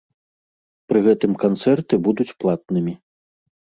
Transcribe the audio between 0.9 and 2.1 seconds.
Пры гэтым канцэрты